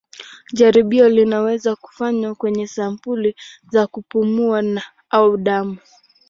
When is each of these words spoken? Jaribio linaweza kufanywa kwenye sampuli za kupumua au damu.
Jaribio 0.53 1.09
linaweza 1.09 1.75
kufanywa 1.75 2.35
kwenye 2.35 2.67
sampuli 2.67 3.35
za 3.71 3.87
kupumua 3.87 4.63
au 5.09 5.37
damu. 5.37 5.77